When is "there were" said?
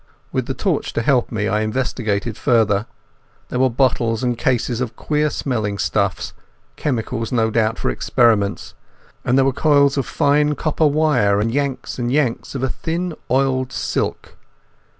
3.49-3.69, 9.37-9.53